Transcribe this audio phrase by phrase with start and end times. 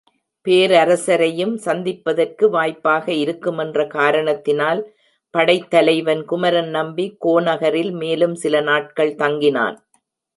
[0.45, 4.81] பேரரசரையும் சந்திப்பதற்கு வாய்ப்பாக இருக்குமென்ற காரணத்தினால்
[5.33, 9.77] படைத் தலைவன் குமரன் நம்பி கோநகரில் மேலும் சில நாட்கள் தங்கினான்.